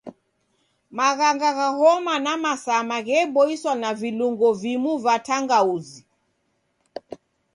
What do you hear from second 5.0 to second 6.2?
va tangauzi.